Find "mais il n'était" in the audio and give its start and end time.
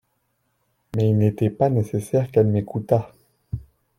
0.95-1.51